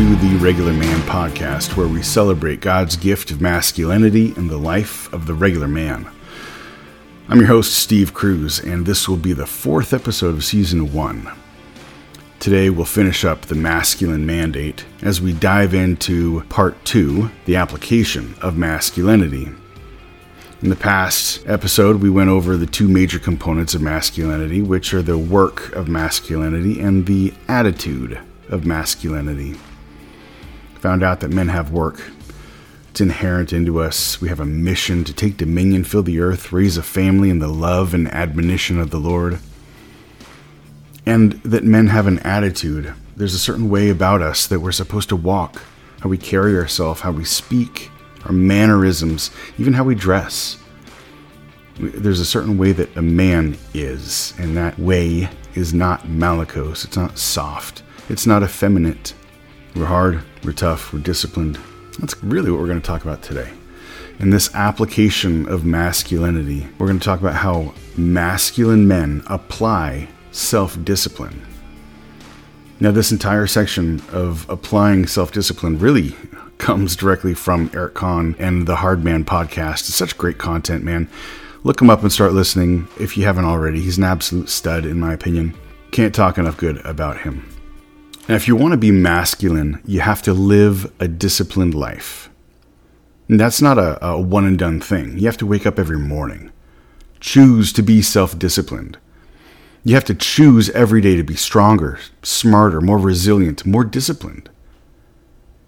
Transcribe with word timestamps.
to 0.00 0.16
the 0.16 0.36
Regular 0.36 0.72
Man 0.72 0.98
podcast, 1.00 1.76
where 1.76 1.86
we 1.86 2.00
celebrate 2.00 2.62
God's 2.62 2.96
gift 2.96 3.30
of 3.30 3.42
masculinity 3.42 4.32
in 4.34 4.46
the 4.46 4.56
life 4.56 5.12
of 5.12 5.26
the 5.26 5.34
regular 5.34 5.68
man. 5.68 6.10
I'm 7.28 7.36
your 7.36 7.48
host, 7.48 7.74
Steve 7.74 8.14
Cruz, 8.14 8.58
and 8.60 8.86
this 8.86 9.06
will 9.06 9.18
be 9.18 9.34
the 9.34 9.44
fourth 9.44 9.92
episode 9.92 10.34
of 10.34 10.42
season 10.42 10.94
one. 10.94 11.30
Today, 12.38 12.70
we'll 12.70 12.86
finish 12.86 13.26
up 13.26 13.42
the 13.42 13.54
masculine 13.54 14.24
mandate 14.24 14.86
as 15.02 15.20
we 15.20 15.34
dive 15.34 15.74
into 15.74 16.44
part 16.44 16.82
two 16.86 17.30
the 17.44 17.56
application 17.56 18.36
of 18.40 18.56
masculinity. 18.56 19.50
In 20.62 20.70
the 20.70 20.76
past 20.76 21.46
episode, 21.46 21.96
we 21.96 22.08
went 22.08 22.30
over 22.30 22.56
the 22.56 22.64
two 22.64 22.88
major 22.88 23.18
components 23.18 23.74
of 23.74 23.82
masculinity, 23.82 24.62
which 24.62 24.94
are 24.94 25.02
the 25.02 25.18
work 25.18 25.70
of 25.74 25.88
masculinity 25.88 26.80
and 26.80 27.04
the 27.04 27.34
attitude 27.48 28.18
of 28.48 28.64
masculinity. 28.64 29.56
Found 30.80 31.02
out 31.02 31.20
that 31.20 31.30
men 31.30 31.48
have 31.48 31.70
work. 31.70 32.00
It's 32.90 33.00
inherent 33.00 33.52
into 33.52 33.80
us. 33.80 34.20
We 34.20 34.28
have 34.28 34.40
a 34.40 34.46
mission 34.46 35.04
to 35.04 35.12
take 35.12 35.36
dominion, 35.36 35.84
fill 35.84 36.02
the 36.02 36.20
earth, 36.20 36.52
raise 36.52 36.76
a 36.76 36.82
family 36.82 37.30
in 37.30 37.38
the 37.38 37.48
love 37.48 37.94
and 37.94 38.08
admonition 38.08 38.80
of 38.80 38.90
the 38.90 38.98
Lord. 38.98 39.38
And 41.06 41.34
that 41.44 41.64
men 41.64 41.88
have 41.88 42.06
an 42.06 42.18
attitude. 42.20 42.94
There's 43.14 43.34
a 43.34 43.38
certain 43.38 43.68
way 43.68 43.90
about 43.90 44.22
us 44.22 44.46
that 44.46 44.60
we're 44.60 44.72
supposed 44.72 45.08
to 45.10 45.16
walk, 45.16 45.62
how 46.00 46.08
we 46.08 46.18
carry 46.18 46.56
ourselves, 46.56 47.02
how 47.02 47.12
we 47.12 47.24
speak, 47.24 47.90
our 48.24 48.32
mannerisms, 48.32 49.30
even 49.58 49.74
how 49.74 49.84
we 49.84 49.94
dress. 49.94 50.56
There's 51.78 52.20
a 52.20 52.24
certain 52.24 52.58
way 52.58 52.72
that 52.72 52.96
a 52.96 53.02
man 53.02 53.56
is, 53.74 54.34
and 54.38 54.56
that 54.56 54.78
way 54.78 55.28
is 55.54 55.72
not 55.72 56.06
malakos, 56.06 56.84
it's 56.84 56.96
not 56.96 57.18
soft. 57.18 57.82
It's 58.08 58.26
not 58.26 58.42
effeminate. 58.42 59.14
We're 59.76 59.86
hard, 59.86 60.20
we're 60.42 60.52
tough, 60.52 60.92
we're 60.92 60.98
disciplined. 60.98 61.56
That's 62.00 62.20
really 62.24 62.50
what 62.50 62.60
we're 62.60 62.66
going 62.66 62.80
to 62.80 62.86
talk 62.86 63.02
about 63.02 63.22
today. 63.22 63.52
In 64.18 64.30
this 64.30 64.52
application 64.52 65.48
of 65.48 65.64
masculinity, 65.64 66.66
we're 66.78 66.88
going 66.88 66.98
to 66.98 67.04
talk 67.04 67.20
about 67.20 67.36
how 67.36 67.72
masculine 67.96 68.88
men 68.88 69.22
apply 69.28 70.08
self 70.32 70.82
discipline. 70.84 71.46
Now, 72.80 72.90
this 72.90 73.12
entire 73.12 73.46
section 73.46 74.02
of 74.10 74.48
applying 74.50 75.06
self 75.06 75.30
discipline 75.30 75.78
really 75.78 76.16
comes 76.58 76.96
directly 76.96 77.32
from 77.32 77.70
Eric 77.72 77.94
Conn 77.94 78.34
and 78.40 78.66
the 78.66 78.76
Hard 78.76 79.04
Man 79.04 79.24
podcast. 79.24 79.88
It's 79.88 79.94
such 79.94 80.18
great 80.18 80.38
content, 80.38 80.82
man. 80.82 81.08
Look 81.62 81.80
him 81.80 81.90
up 81.90 82.02
and 82.02 82.12
start 82.12 82.32
listening 82.32 82.88
if 82.98 83.16
you 83.16 83.24
haven't 83.24 83.44
already. 83.44 83.80
He's 83.80 83.98
an 83.98 84.04
absolute 84.04 84.48
stud, 84.48 84.84
in 84.84 84.98
my 84.98 85.12
opinion. 85.12 85.54
Can't 85.92 86.14
talk 86.14 86.38
enough 86.38 86.56
good 86.56 86.84
about 86.84 87.20
him. 87.20 87.49
Now, 88.28 88.36
if 88.36 88.46
you 88.46 88.54
want 88.54 88.72
to 88.72 88.78
be 88.78 88.90
masculine, 88.90 89.80
you 89.84 90.00
have 90.00 90.22
to 90.22 90.32
live 90.32 90.92
a 91.00 91.08
disciplined 91.08 91.74
life. 91.74 92.30
And 93.28 93.38
that's 93.38 93.62
not 93.62 93.78
a, 93.78 94.04
a 94.04 94.20
one 94.20 94.44
and 94.44 94.58
done 94.58 94.80
thing. 94.80 95.18
You 95.18 95.26
have 95.26 95.36
to 95.38 95.46
wake 95.46 95.66
up 95.66 95.78
every 95.78 95.98
morning. 95.98 96.50
Choose 97.20 97.72
to 97.74 97.82
be 97.82 98.02
self 98.02 98.38
disciplined. 98.38 98.98
You 99.84 99.94
have 99.94 100.04
to 100.06 100.14
choose 100.14 100.68
every 100.70 101.00
day 101.00 101.16
to 101.16 101.22
be 101.22 101.36
stronger, 101.36 101.98
smarter, 102.22 102.80
more 102.80 102.98
resilient, 102.98 103.64
more 103.64 103.84
disciplined. 103.84 104.50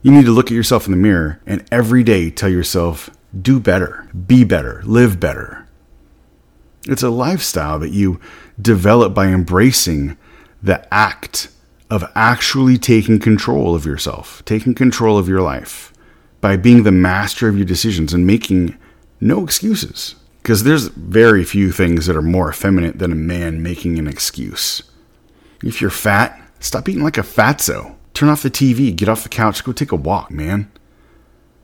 You 0.03 0.11
need 0.11 0.27
to 0.27 0.33
look 0.33 0.47
at 0.47 0.55
yourself 0.55 0.87
in 0.87 0.91
the 0.91 0.99
mirror 0.99 1.41
and 1.47 1.65
every 1.71 2.03
day 2.03 2.31
tell 2.31 2.51
yourself, 2.51 3.11
do 3.41 3.61
better, 3.61 4.09
be 4.27 4.45
better, 4.45 4.83
live 4.85 5.19
better. 5.19 5.67
It's 6.89 7.03
a 7.03 7.11
lifestyle 7.11 7.79
that 7.79 7.93
you 7.93 8.21
develop 8.61 9.15
by 9.15 9.29
embracing 9.29 10.19
the 10.61 10.93
act 10.93 11.49
of 11.93 12.11
actually 12.15 12.79
taking 12.79 13.19
control 13.19 13.75
of 13.75 13.85
yourself, 13.85 14.43
taking 14.47 14.75
control 14.75 15.19
of 15.19 15.29
your 15.29 15.43
life 15.43 15.93
by 16.41 16.57
being 16.57 16.85
the 16.85 16.91
master 16.91 17.49
of 17.49 17.57
your 17.57 17.67
decisions 17.67 18.15
and 18.15 18.27
making 18.27 18.75
no 19.21 19.45
excuses. 19.45 20.15
Because 20.41 20.65
there's 20.65 20.89
very 20.89 21.45
few 21.45 21.71
things 21.71 22.07
that 22.07 22.17
are 22.17 22.23
more 22.23 22.49
effeminate 22.49 22.99
than 22.99 23.13
a 23.13 23.15
man 23.15 23.63
making 23.63 23.99
an 23.99 24.09
excuse. 24.09 24.83
If 25.63 25.83
you're 25.83 25.91
fat, 25.91 26.41
stop 26.61 26.89
eating 26.89 27.05
like 27.05 27.19
a 27.19 27.23
fatso. 27.23 27.95
Turn 28.15 28.31
off 28.31 28.43
the 28.43 28.51
TV, 28.51 28.97
get 28.97 29.11
off 29.11 29.23
the 29.23 29.29
couch, 29.29 29.63
go 29.63 29.73
take 29.73 29.93
a 29.93 29.97
walk, 29.97 30.31
man. 30.31 30.73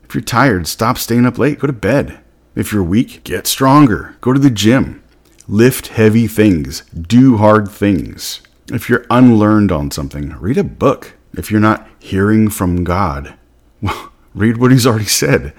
If 0.05 0.15
you're 0.15 0.21
tired, 0.21 0.67
stop 0.67 0.99
staying 0.99 1.25
up 1.25 1.39
late, 1.39 1.61
go 1.61 1.67
to 1.67 1.73
bed. 1.73 2.21
If 2.55 2.71
you're 2.71 2.83
weak, 2.83 3.25
get 3.25 3.47
stronger, 3.47 4.19
go 4.21 4.35
to 4.35 4.39
the 4.39 4.51
gym. 4.51 5.03
Lift 5.49 5.87
heavy 5.89 6.27
things, 6.27 6.83
do 6.91 7.39
hard 7.39 7.71
things. 7.71 8.43
If 8.71 8.91
you're 8.91 9.07
unlearned 9.11 9.73
on 9.73 9.91
something, 9.91 10.39
read 10.39 10.59
a 10.59 10.65
book. 10.65 11.15
If 11.33 11.51
you're 11.51 11.59
not 11.59 11.89
hearing 11.99 12.51
from 12.51 12.85
God, 12.85 13.35
well, 13.81 14.13
read 14.35 14.59
what 14.59 14.73
He's 14.73 14.87
already 14.87 15.07
said. 15.07 15.55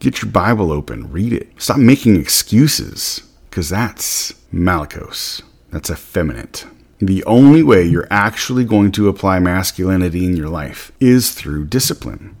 Get 0.00 0.20
your 0.20 0.30
Bible 0.30 0.70
open, 0.70 1.10
read 1.10 1.32
it. 1.32 1.50
Stop 1.56 1.78
making 1.78 2.20
excuses, 2.20 3.22
because 3.48 3.70
that's 3.70 4.32
malakos. 4.52 5.40
That's 5.70 5.90
effeminate. 5.90 6.66
The 6.98 7.24
only 7.24 7.62
way 7.62 7.84
you're 7.84 8.08
actually 8.10 8.64
going 8.64 8.92
to 8.92 9.08
apply 9.08 9.38
masculinity 9.38 10.26
in 10.26 10.36
your 10.36 10.48
life 10.48 10.92
is 11.00 11.32
through 11.32 11.66
discipline. 11.66 12.36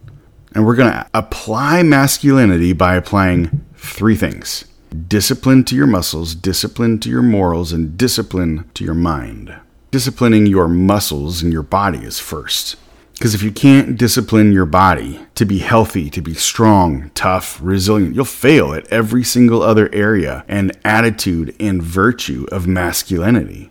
And 0.54 0.66
we're 0.66 0.76
going 0.76 0.92
to 0.92 1.06
apply 1.14 1.82
masculinity 1.82 2.74
by 2.74 2.96
applying 2.96 3.64
three 3.76 4.16
things 4.16 4.66
discipline 5.08 5.64
to 5.64 5.76
your 5.76 5.86
muscles, 5.86 6.34
discipline 6.34 6.98
to 7.00 7.10
your 7.10 7.22
morals, 7.22 7.72
and 7.72 7.96
discipline 7.98 8.70
to 8.74 8.84
your 8.84 8.94
mind 8.94 9.56
disciplining 9.96 10.44
your 10.44 10.68
muscles 10.68 11.42
and 11.42 11.50
your 11.50 11.62
body 11.62 12.00
is 12.00 12.20
first. 12.20 12.76
Because 13.14 13.34
if 13.34 13.42
you 13.42 13.50
can't 13.50 13.96
discipline 13.96 14.52
your 14.52 14.66
body 14.66 15.18
to 15.36 15.46
be 15.46 15.60
healthy, 15.60 16.10
to 16.10 16.20
be 16.20 16.34
strong, 16.34 17.10
tough, 17.14 17.58
resilient, 17.62 18.14
you'll 18.14 18.26
fail 18.26 18.74
at 18.74 18.86
every 18.88 19.24
single 19.24 19.62
other 19.62 19.88
area 19.94 20.44
and 20.48 20.76
attitude 20.84 21.56
and 21.58 21.82
virtue 21.82 22.46
of 22.52 22.66
masculinity. 22.66 23.70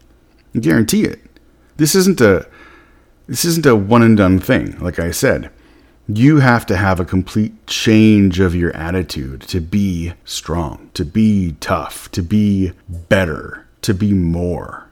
I 0.56 0.60
guarantee 0.62 1.04
it. 1.04 1.20
This 1.78 1.94
isn't 1.94 2.20
a 2.22 2.48
this 3.28 3.46
isn't 3.46 3.68
a 3.68 3.76
one 3.76 4.02
and 4.02 4.18
done 4.18 4.40
thing, 4.40 4.80
like 4.80 4.98
I 4.98 5.12
said. 5.12 5.52
You 6.08 6.40
have 6.40 6.66
to 6.66 6.76
have 6.76 7.00
a 7.00 7.06
complete 7.06 7.68
change 7.68 8.40
of 8.40 8.56
your 8.56 8.76
attitude 8.76 9.42
to 9.42 9.60
be 9.62 10.14
strong, 10.24 10.90
to 10.96 11.06
be 11.06 11.56
tough, 11.60 12.10
to 12.14 12.24
be 12.24 12.72
better, 12.90 13.68
to 13.84 13.94
be 13.94 14.12
more. 14.12 14.85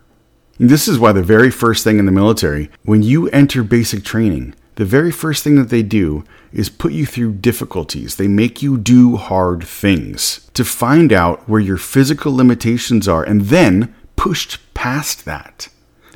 This 0.59 0.87
is 0.87 0.99
why 0.99 1.11
the 1.11 1.23
very 1.23 1.49
first 1.49 1.83
thing 1.83 1.97
in 1.97 2.05
the 2.05 2.11
military, 2.11 2.69
when 2.83 3.01
you 3.01 3.27
enter 3.29 3.63
basic 3.63 4.03
training, 4.03 4.53
the 4.75 4.85
very 4.85 5.11
first 5.11 5.43
thing 5.43 5.55
that 5.55 5.69
they 5.69 5.83
do 5.83 6.23
is 6.51 6.69
put 6.69 6.93
you 6.93 7.05
through 7.05 7.33
difficulties. 7.33 8.15
They 8.15 8.27
make 8.27 8.61
you 8.61 8.77
do 8.77 9.17
hard 9.17 9.63
things 9.63 10.49
to 10.53 10.63
find 10.63 11.11
out 11.11 11.47
where 11.49 11.59
your 11.59 11.77
physical 11.77 12.35
limitations 12.35 13.07
are 13.07 13.23
and 13.23 13.41
then 13.41 13.93
pushed 14.15 14.59
past 14.73 15.25
that. 15.25 15.69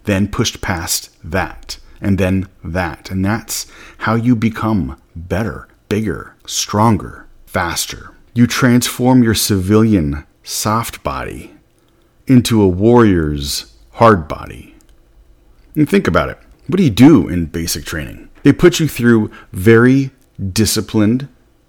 Then 0.04 0.28
pushed 0.28 0.62
past 0.62 1.10
that. 1.24 1.80
And 2.00 2.18
then 2.18 2.48
that. 2.64 3.10
And 3.10 3.26
that's 3.26 3.66
how 4.00 4.16
you 4.16 4.36
become 4.36 5.02
better, 5.16 5.68
bigger, 5.90 6.36
stronger, 6.46 7.28
faster. 7.48 8.14
You 8.34 8.46
transform 8.46 9.24
your 9.24 9.36
civilian 9.36 10.26
soft 10.44 11.04
body 11.04 11.56
into 12.28 12.62
a 12.62 12.68
warrior's 12.68 13.67
hard 13.98 14.28
body. 14.28 14.76
And 15.76 15.90
think 15.90 16.08
about 16.08 16.30
it. 16.30 16.38
What 16.68 16.78
do 16.78 16.84
you 16.84 16.92
do 16.92 17.28
in 17.28 17.48
basic 17.48 17.84
training? 17.84 18.30
They 18.44 18.54
put 18.54 18.80
you 18.80 18.88
through 18.88 19.32
very 19.52 20.12
disciplined, 20.54 21.28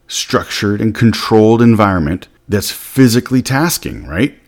structured, 0.09 0.83
and 0.83 0.95
controlled 0.95 1.63
environment 1.63 2.29
that's 2.47 2.71
physically 2.71 3.41
tasking, 3.41 4.07
right? 4.07 4.39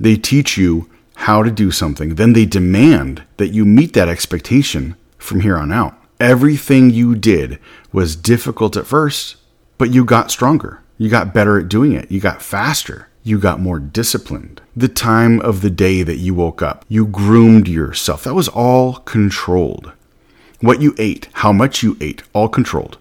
They 0.00 0.16
teach 0.16 0.56
you 0.56 0.90
how 1.16 1.42
to 1.42 1.50
do 1.50 1.70
something, 1.70 2.14
then 2.14 2.32
they 2.32 2.46
demand 2.46 3.22
that 3.36 3.52
you 3.52 3.66
meet 3.66 3.92
that 3.92 4.08
expectation 4.08 4.96
from 5.18 5.40
here 5.40 5.58
on 5.58 5.72
out. 5.72 5.98
Everything 6.18 6.88
you 6.88 7.14
did 7.14 7.58
was 7.92 8.16
difficult 8.16 8.78
at 8.78 8.86
first, 8.86 9.36
but 9.76 9.92
you 9.92 10.06
got 10.06 10.30
stronger. 10.30 10.82
You 10.96 11.10
got 11.10 11.34
better 11.34 11.58
at 11.58 11.68
doing 11.68 11.92
it. 11.92 12.10
You 12.10 12.20
got 12.20 12.40
faster 12.40 13.08
you 13.26 13.38
got 13.38 13.58
more 13.58 13.80
disciplined. 13.80 14.60
The 14.76 14.86
time 14.86 15.40
of 15.40 15.62
the 15.62 15.70
day 15.70 16.02
that 16.02 16.18
you 16.18 16.34
woke 16.34 16.60
up, 16.60 16.84
you 16.88 17.06
groomed 17.06 17.66
yourself. 17.66 18.22
That 18.24 18.34
was 18.34 18.48
all 18.48 18.96
controlled. 18.96 19.92
What 20.60 20.82
you 20.82 20.94
ate, 20.98 21.28
how 21.32 21.50
much 21.50 21.82
you 21.82 21.96
ate, 22.02 22.22
all 22.34 22.50
controlled. 22.50 22.98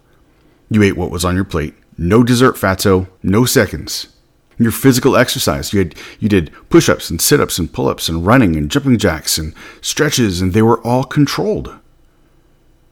You 0.70 0.81
ate 0.81 0.96
what 0.96 1.12
was 1.12 1.25
on 1.25 1.36
your 1.36 1.44
plate. 1.44 1.75
No 1.98 2.24
dessert, 2.24 2.56
fatso, 2.56 3.08
no 3.22 3.44
seconds. 3.44 4.08
Your 4.58 4.72
physical 4.72 5.18
exercise, 5.18 5.74
you 5.74 5.80
had 5.80 5.96
you 6.20 6.30
did 6.30 6.52
push-ups 6.70 7.10
and 7.10 7.20
sit-ups 7.20 7.60
and 7.60 7.72
pull-ups 7.72 8.08
and 8.08 8.25
running 8.25 8.56
and 8.56 8.72
jumping 8.72 8.98
jacks 8.98 9.38
and 9.38 9.54
stretches 9.81 10.42
and 10.42 10.54
they 10.54 10.62
were 10.62 10.80
all 10.81 11.04
controlled. 11.04 11.75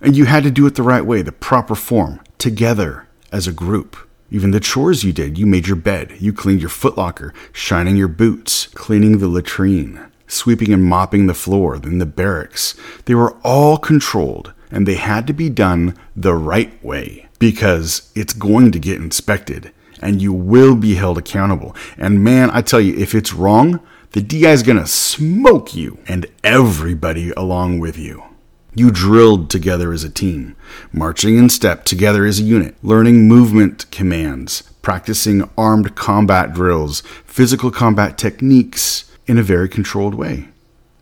And 0.01 0.17
you 0.17 0.25
had 0.25 0.43
to 0.43 0.51
do 0.51 0.65
it 0.65 0.75
the 0.75 0.83
right 0.83 1.05
way, 1.05 1.21
the 1.21 1.31
proper 1.31 1.75
form, 1.75 2.19
together 2.37 3.07
as 3.31 3.47
a 3.47 3.53
group. 3.53 3.95
Even 4.33 4.51
the 4.51 4.61
chores 4.61 5.03
you 5.03 5.11
did, 5.11 5.37
you 5.37 5.45
made 5.45 5.67
your 5.67 5.75
bed, 5.75 6.15
you 6.19 6.31
cleaned 6.31 6.61
your 6.61 6.69
footlocker, 6.69 7.33
shining 7.51 7.97
your 7.97 8.07
boots, 8.07 8.67
cleaning 8.67 9.17
the 9.17 9.27
latrine, 9.27 10.09
sweeping 10.25 10.71
and 10.73 10.85
mopping 10.85 11.27
the 11.27 11.33
floor, 11.33 11.77
then 11.77 11.97
the 11.97 12.05
barracks. 12.05 12.73
They 13.05 13.13
were 13.13 13.35
all 13.43 13.77
controlled 13.77 14.53
and 14.71 14.87
they 14.87 14.95
had 14.95 15.27
to 15.27 15.33
be 15.33 15.49
done 15.49 15.97
the 16.15 16.33
right 16.33 16.81
way 16.81 17.27
because 17.39 18.09
it's 18.15 18.33
going 18.33 18.71
to 18.71 18.79
get 18.79 19.01
inspected 19.01 19.73
and 20.01 20.21
you 20.21 20.31
will 20.31 20.77
be 20.77 20.95
held 20.95 21.17
accountable. 21.17 21.75
And 21.97 22.23
man, 22.23 22.49
I 22.51 22.61
tell 22.61 22.79
you, 22.79 22.95
if 22.95 23.13
it's 23.13 23.33
wrong, 23.33 23.81
the 24.13 24.21
DI 24.21 24.49
is 24.49 24.63
going 24.63 24.77
to 24.77 24.87
smoke 24.87 25.75
you 25.75 25.99
and 26.07 26.25
everybody 26.41 27.31
along 27.31 27.79
with 27.79 27.97
you. 27.97 28.23
You 28.73 28.89
drilled 28.89 29.49
together 29.49 29.91
as 29.91 30.05
a 30.05 30.09
team, 30.09 30.55
marching 30.93 31.37
in 31.37 31.49
step 31.49 31.83
together 31.83 32.25
as 32.25 32.39
a 32.39 32.43
unit, 32.43 32.75
learning 32.81 33.27
movement 33.27 33.89
commands, 33.91 34.61
practicing 34.81 35.49
armed 35.57 35.95
combat 35.95 36.53
drills, 36.53 37.01
physical 37.25 37.69
combat 37.69 38.17
techniques 38.17 39.11
in 39.27 39.37
a 39.37 39.43
very 39.43 39.67
controlled 39.67 40.15
way. 40.15 40.47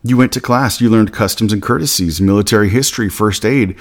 You 0.04 0.18
went 0.18 0.34
to 0.34 0.42
class, 0.42 0.82
you 0.82 0.90
learned 0.90 1.14
customs 1.14 1.54
and 1.54 1.62
courtesies, 1.62 2.20
military 2.20 2.70
history, 2.70 3.08
first 3.08 3.46
aid, 3.46 3.76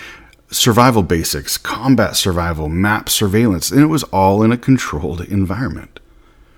survival 0.51 1.03
basics, 1.03 1.57
combat 1.57 2.15
survival, 2.15 2.69
map 2.69 3.09
surveillance, 3.09 3.71
and 3.71 3.81
it 3.81 3.87
was 3.87 4.03
all 4.05 4.43
in 4.43 4.53
a 4.53 4.59
controlled 4.59 5.23
environment. 5.23 5.99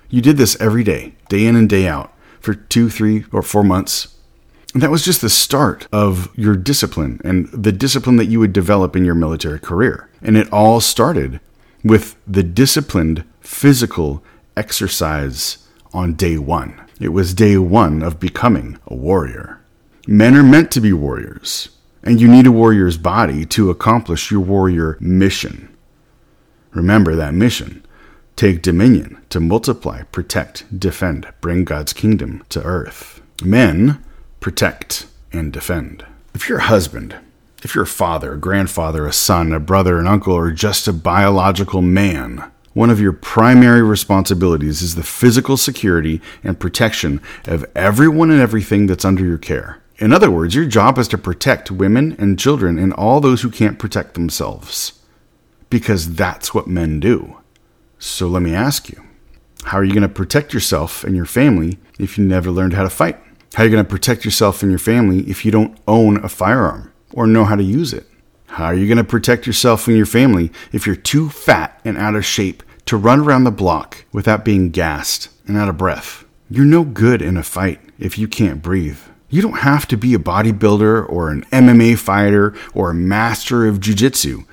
You 0.08 0.20
did 0.20 0.36
this 0.36 0.60
every 0.60 0.82
day, 0.82 1.14
day 1.28 1.46
in 1.46 1.54
and 1.54 1.68
day 1.68 1.86
out, 1.86 2.12
for 2.40 2.54
two, 2.54 2.90
three, 2.90 3.24
or 3.30 3.42
four 3.42 3.62
months, 3.62 4.16
and 4.72 4.82
that 4.82 4.90
was 4.90 5.04
just 5.04 5.20
the 5.20 5.28
start 5.28 5.88
of 5.92 6.30
your 6.36 6.54
discipline 6.54 7.20
and 7.24 7.48
the 7.48 7.72
discipline 7.72 8.16
that 8.16 8.26
you 8.26 8.38
would 8.38 8.52
develop 8.52 8.94
in 8.94 9.04
your 9.04 9.14
military 9.14 9.58
career. 9.58 10.08
And 10.22 10.36
it 10.36 10.52
all 10.52 10.80
started 10.80 11.40
with 11.82 12.16
the 12.26 12.42
disciplined 12.42 13.24
physical 13.40 14.22
exercise 14.56 15.66
on 15.92 16.14
day 16.14 16.38
one. 16.38 16.80
It 17.00 17.08
was 17.08 17.34
day 17.34 17.56
one 17.56 18.02
of 18.02 18.20
becoming 18.20 18.78
a 18.86 18.94
warrior. 18.94 19.60
Men 20.06 20.36
are 20.36 20.42
meant 20.42 20.70
to 20.72 20.80
be 20.80 20.92
warriors, 20.92 21.70
and 22.02 22.20
you 22.20 22.28
need 22.28 22.46
a 22.46 22.52
warrior's 22.52 22.98
body 22.98 23.44
to 23.46 23.70
accomplish 23.70 24.30
your 24.30 24.40
warrior 24.40 24.96
mission. 25.00 25.74
Remember 26.72 27.16
that 27.16 27.34
mission. 27.34 27.84
Take 28.36 28.62
dominion 28.62 29.20
to 29.30 29.40
multiply, 29.40 30.02
protect, 30.04 30.78
defend, 30.78 31.26
bring 31.40 31.64
God's 31.64 31.92
kingdom 31.92 32.44
to 32.50 32.62
earth. 32.62 33.20
Men 33.42 34.02
protect, 34.40 35.06
and 35.32 35.52
defend. 35.52 36.04
If 36.34 36.48
you're 36.48 36.58
a 36.58 36.62
husband, 36.62 37.16
if 37.62 37.74
you're 37.74 37.84
a 37.84 37.86
father, 37.86 38.32
a 38.32 38.38
grandfather, 38.38 39.06
a 39.06 39.12
son, 39.12 39.52
a 39.52 39.60
brother, 39.60 39.98
an 39.98 40.06
uncle, 40.06 40.32
or 40.32 40.50
just 40.50 40.88
a 40.88 40.92
biological 40.92 41.82
man, 41.82 42.50
one 42.72 42.88
of 42.88 43.00
your 43.00 43.12
primary 43.12 43.82
responsibilities 43.82 44.80
is 44.80 44.94
the 44.94 45.02
physical 45.02 45.56
security 45.56 46.20
and 46.42 46.58
protection 46.58 47.20
of 47.46 47.66
everyone 47.74 48.30
and 48.30 48.40
everything 48.40 48.86
that's 48.86 49.04
under 49.04 49.24
your 49.24 49.38
care. 49.38 49.82
In 49.98 50.12
other 50.12 50.30
words, 50.30 50.54
your 50.54 50.64
job 50.64 50.96
is 50.96 51.08
to 51.08 51.18
protect 51.18 51.70
women 51.70 52.16
and 52.18 52.38
children 52.38 52.78
and 52.78 52.94
all 52.94 53.20
those 53.20 53.42
who 53.42 53.50
can't 53.50 53.78
protect 53.78 54.14
themselves. 54.14 54.94
Because 55.68 56.14
that's 56.14 56.54
what 56.54 56.66
men 56.66 57.00
do. 57.00 57.36
So 57.98 58.26
let 58.26 58.40
me 58.40 58.54
ask 58.54 58.88
you 58.88 59.02
how 59.64 59.76
are 59.76 59.84
you 59.84 59.92
going 59.92 60.02
to 60.02 60.08
protect 60.08 60.54
yourself 60.54 61.04
and 61.04 61.14
your 61.14 61.26
family 61.26 61.78
if 61.98 62.16
you 62.16 62.24
never 62.24 62.50
learned 62.50 62.72
how 62.72 62.82
to 62.82 62.88
fight? 62.88 63.18
How 63.54 63.64
are 63.64 63.66
you 63.66 63.72
going 63.72 63.84
to 63.84 63.90
protect 63.90 64.24
yourself 64.24 64.62
and 64.62 64.70
your 64.70 64.78
family 64.78 65.28
if 65.28 65.44
you 65.44 65.50
don't 65.50 65.76
own 65.88 66.22
a 66.22 66.28
firearm 66.28 66.92
or 67.12 67.26
know 67.26 67.44
how 67.44 67.56
to 67.56 67.64
use 67.64 67.92
it? 67.92 68.06
How 68.46 68.66
are 68.66 68.74
you 68.74 68.86
going 68.86 68.98
to 68.98 69.04
protect 69.04 69.44
yourself 69.44 69.88
and 69.88 69.96
your 69.96 70.06
family 70.06 70.52
if 70.72 70.86
you're 70.86 70.94
too 70.94 71.28
fat 71.30 71.80
and 71.84 71.98
out 71.98 72.14
of 72.14 72.24
shape 72.24 72.62
to 72.86 72.96
run 72.96 73.20
around 73.20 73.42
the 73.42 73.50
block 73.50 74.04
without 74.12 74.44
being 74.44 74.70
gassed 74.70 75.30
and 75.48 75.58
out 75.58 75.68
of 75.68 75.76
breath? 75.76 76.24
You're 76.48 76.64
no 76.64 76.84
good 76.84 77.22
in 77.22 77.36
a 77.36 77.42
fight 77.42 77.80
if 77.98 78.18
you 78.18 78.28
can't 78.28 78.62
breathe. 78.62 79.00
You 79.28 79.42
don't 79.42 79.58
have 79.58 79.86
to 79.88 79.96
be 79.96 80.14
a 80.14 80.18
bodybuilder 80.18 81.08
or 81.08 81.30
an 81.30 81.44
MMA 81.46 81.98
fighter 81.98 82.54
or 82.72 82.90
a 82.90 82.94
master 82.94 83.66
of 83.66 83.80
jujitsu 83.80 84.44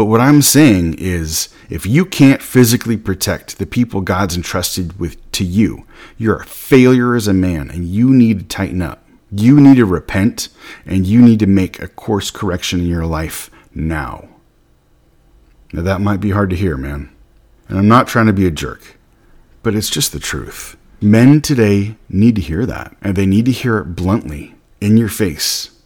but 0.00 0.06
what 0.06 0.22
I'm 0.22 0.40
saying 0.40 0.94
is, 0.94 1.50
if 1.68 1.84
you 1.84 2.06
can't 2.06 2.40
physically 2.40 2.96
protect 2.96 3.58
the 3.58 3.66
people 3.66 4.00
God's 4.00 4.34
entrusted 4.34 4.98
with 4.98 5.30
to 5.32 5.44
you, 5.44 5.84
you're 6.16 6.40
a 6.40 6.46
failure 6.46 7.14
as 7.14 7.28
a 7.28 7.34
man 7.34 7.70
and 7.70 7.86
you 7.86 8.08
need 8.08 8.38
to 8.38 8.46
tighten 8.46 8.80
up. 8.80 9.04
You 9.30 9.60
need 9.60 9.76
to 9.76 9.84
repent 9.84 10.48
and 10.86 11.06
you 11.06 11.20
need 11.20 11.38
to 11.40 11.46
make 11.46 11.82
a 11.82 11.86
course 11.86 12.30
correction 12.30 12.80
in 12.80 12.86
your 12.86 13.04
life 13.04 13.50
now. 13.74 14.26
Now, 15.70 15.82
that 15.82 16.00
might 16.00 16.20
be 16.20 16.30
hard 16.30 16.48
to 16.48 16.56
hear, 16.56 16.78
man. 16.78 17.14
And 17.68 17.76
I'm 17.76 17.86
not 17.86 18.08
trying 18.08 18.24
to 18.24 18.32
be 18.32 18.46
a 18.46 18.50
jerk, 18.50 18.96
but 19.62 19.74
it's 19.74 19.90
just 19.90 20.12
the 20.12 20.18
truth. 20.18 20.78
Men 21.02 21.42
today 21.42 21.96
need 22.08 22.36
to 22.36 22.40
hear 22.40 22.64
that, 22.64 22.96
and 23.02 23.16
they 23.16 23.26
need 23.26 23.44
to 23.44 23.52
hear 23.52 23.76
it 23.76 23.96
bluntly 23.96 24.54
in 24.80 24.96
your 24.96 25.10
face. 25.10 25.78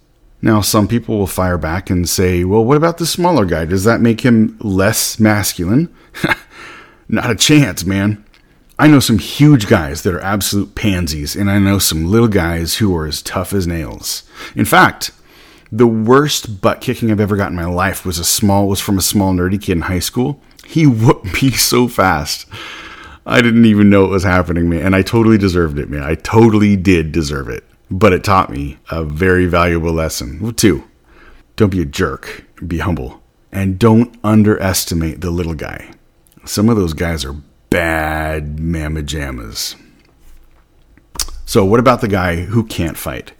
Now, 0.45 0.61
some 0.61 0.89
people 0.89 1.17
will 1.17 1.27
fire 1.27 1.57
back 1.57 1.89
and 1.89 2.07
say, 2.07 2.45
well, 2.45 2.63
what 2.63 2.77
about 2.77 2.99
the 2.99 3.07
smaller 3.07 3.47
guy? 3.47 3.65
Does 3.65 3.85
that 3.85 4.03
make 4.03 4.21
him 4.21 4.59
less 4.61 5.19
masculine? 5.19 5.89
Not 7.09 7.31
a 7.31 7.35
chance, 7.35 7.87
man. 7.87 8.23
I 8.79 8.87
know 8.87 9.01
some 9.01 9.19
huge 9.19 9.69
guys 9.69 10.03
that 10.03 10.13
are 10.13 10.21
absolute 10.21 10.75
pansies, 10.75 11.35
and 11.35 11.51
I 11.51 11.59
know 11.59 11.79
some 11.79 12.11
little 12.11 12.29
guys 12.29 12.75
who 12.75 12.95
are 12.95 13.07
as 13.07 13.23
tough 13.23 13.55
as 13.55 13.67
nails. 13.67 14.25
In 14.55 14.67
fact, 14.67 15.13
the 15.73 15.87
worst 15.87 16.61
butt 16.61 16.83
kicking 16.83 17.11
I've 17.11 17.21
ever 17.21 17.39
got 17.39 17.49
in 17.49 17.57
my 17.57 17.65
life 17.65 18.05
was 18.05 18.19
a 18.19 18.25
small 18.25 18.69
was 18.69 18.81
from 18.81 18.99
a 18.99 19.01
small 19.01 19.33
nerdy 19.33 19.59
kid 19.59 19.73
in 19.73 19.81
high 19.81 19.99
school. 19.99 20.43
He 20.67 20.87
whooped 20.87 21.43
me 21.43 21.53
so 21.53 21.89
fast. 21.89 22.45
I 23.25 23.41
didn't 23.41 23.65
even 23.65 23.89
know 23.89 24.05
it 24.05 24.11
was 24.11 24.25
happening, 24.25 24.69
man, 24.69 24.83
and 24.83 24.95
I 24.95 25.01
totally 25.01 25.39
deserved 25.39 25.79
it, 25.79 25.89
man. 25.89 26.03
I 26.03 26.17
totally 26.17 26.77
did 26.77 27.13
deserve 27.13 27.49
it 27.49 27.65
but 27.91 28.13
it 28.13 28.25
taught 28.25 28.51
me 28.51 28.79
a 28.91 29.05
very 29.05 29.47
valuable 29.47 29.93
lesson. 29.93 30.53
Two, 30.55 30.85
don't 31.57 31.71
be 31.71 31.83
a 31.83 31.87
jerk, 31.87 32.45
be 32.67 32.79
humble, 32.79 33.23
and 33.53 33.79
don't 33.79 34.17
underestimate 34.25 35.21
the 35.21 35.31
little 35.31 35.55
guy. 35.55 35.93
Some 36.45 36.69
of 36.69 36.77
those 36.77 36.93
guys 36.93 37.25
are 37.25 37.37
bad 37.71 38.59
mamma 38.61 39.03
jammas. 39.03 39.77
So, 41.47 41.65
what 41.65 41.81
about 41.81 42.01
the 42.01 42.09
guy 42.09 42.37
who 42.37 42.65
can't 42.65 42.97
fight? 42.97 43.33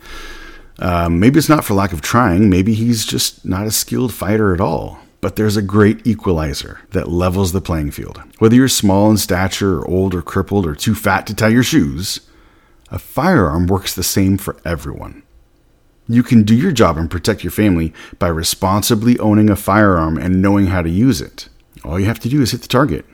Um, 0.79 1.21
maybe 1.21 1.39
it's 1.39 1.49
not 1.49 1.65
for 1.65 1.75
lack 1.75 1.93
of 1.93 2.01
trying, 2.01 2.51
maybe 2.51 2.75
he's 2.75 3.05
just 3.05 3.45
not 3.45 3.67
a 3.67 3.71
skilled 3.71 4.13
fighter 4.13 4.55
at 4.55 4.61
all. 4.61 4.99
But 5.21 5.37
there's 5.37 5.57
a 5.57 5.63
great 5.63 6.07
equalizer 6.07 6.81
that 6.91 7.09
levels 7.09 7.53
the 7.53 7.63
playing 7.63 7.93
field. 7.93 8.23
Whether 8.41 8.57
you're 8.57 8.69
small 8.69 9.11
in 9.11 9.17
stature, 9.17 9.79
or 9.79 9.89
old, 9.89 10.15
or 10.15 10.21
crippled, 10.21 10.67
or 10.67 10.75
too 10.75 10.95
fat 10.95 11.27
to 11.29 11.35
tie 11.35 11.49
your 11.49 11.63
shoes, 11.63 12.21
a 12.95 12.99
firearm 12.99 13.67
works 13.67 13.93
the 13.93 14.05
same 14.05 14.39
for 14.39 14.57
everyone. 14.65 15.25
You 16.07 16.23
can 16.23 16.45
do 16.45 16.55
your 16.55 16.71
job 16.71 16.97
and 16.97 17.11
protect 17.11 17.43
your 17.43 17.51
family 17.51 17.93
by 18.21 18.29
responsibly 18.29 19.19
owning 19.19 19.51
a 19.51 19.57
firearm 19.57 20.17
and 20.17 20.41
knowing 20.41 20.67
how 20.67 20.81
to 20.81 20.89
use 20.89 21.21
it. 21.21 21.49
All 21.85 21.99
you 21.99 22.07
have 22.07 22.21
to 22.21 22.29
do 22.29 22.41
is 22.41 22.53
hit 22.53 22.63
the 22.63 22.69
target. 22.69 23.05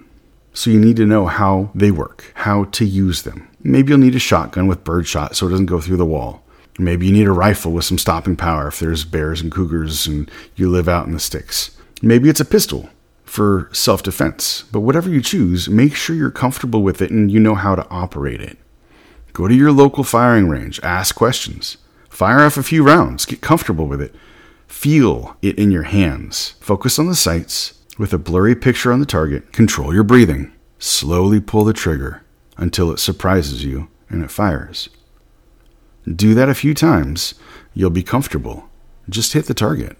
So 0.52 0.68
you 0.68 0.78
need 0.78 0.96
to 0.96 1.06
know 1.06 1.26
how 1.26 1.70
they 1.74 1.90
work, 1.90 2.30
how 2.34 2.64
to 2.64 2.84
use 2.84 3.22
them. 3.22 3.48
Maybe 3.62 3.88
you'll 3.88 4.00
need 4.00 4.14
a 4.14 4.18
shotgun 4.18 4.66
with 4.66 4.84
birdshot 4.84 5.34
so 5.34 5.46
it 5.46 5.50
doesn't 5.50 5.64
go 5.64 5.80
through 5.80 5.96
the 5.96 6.04
wall. 6.04 6.42
Maybe 6.78 7.06
you 7.06 7.12
need 7.12 7.26
a 7.26 7.32
rifle 7.32 7.72
with 7.72 7.86
some 7.86 7.98
stopping 7.98 8.36
power 8.36 8.68
if 8.68 8.80
there's 8.80 9.04
bears 9.04 9.40
and 9.40 9.50
cougars 9.50 10.06
and 10.06 10.30
you 10.56 10.68
live 10.68 10.90
out 10.90 11.06
in 11.06 11.14
the 11.14 11.20
sticks. 11.20 11.74
Maybe 12.02 12.28
it's 12.28 12.40
a 12.40 12.44
pistol 12.44 12.90
for 13.24 13.70
self 13.72 14.02
defense. 14.02 14.64
But 14.72 14.80
whatever 14.80 15.08
you 15.08 15.22
choose, 15.22 15.70
make 15.70 15.94
sure 15.94 16.14
you're 16.14 16.30
comfortable 16.30 16.82
with 16.82 17.00
it 17.00 17.10
and 17.10 17.30
you 17.30 17.40
know 17.40 17.54
how 17.54 17.74
to 17.76 17.88
operate 17.88 18.42
it. 18.42 18.58
Go 19.32 19.48
to 19.48 19.54
your 19.54 19.72
local 19.72 20.04
firing 20.04 20.48
range, 20.48 20.80
ask 20.82 21.14
questions, 21.14 21.76
fire 22.08 22.40
off 22.40 22.56
a 22.56 22.62
few 22.62 22.82
rounds, 22.82 23.26
get 23.26 23.40
comfortable 23.40 23.86
with 23.86 24.00
it, 24.00 24.14
feel 24.66 25.36
it 25.42 25.58
in 25.58 25.70
your 25.70 25.84
hands, 25.84 26.54
focus 26.60 26.98
on 26.98 27.06
the 27.06 27.14
sights 27.14 27.74
with 27.98 28.12
a 28.12 28.18
blurry 28.18 28.54
picture 28.54 28.92
on 28.92 29.00
the 29.00 29.06
target, 29.06 29.52
control 29.52 29.92
your 29.92 30.02
breathing, 30.02 30.52
slowly 30.78 31.38
pull 31.38 31.64
the 31.64 31.72
trigger 31.72 32.22
until 32.56 32.90
it 32.90 32.98
surprises 32.98 33.64
you 33.64 33.88
and 34.08 34.24
it 34.24 34.30
fires. 34.30 34.88
Do 36.10 36.34
that 36.34 36.48
a 36.48 36.54
few 36.54 36.72
times, 36.72 37.34
you'll 37.74 37.90
be 37.90 38.02
comfortable. 38.02 38.68
Just 39.08 39.34
hit 39.34 39.46
the 39.46 39.54
target. 39.54 39.96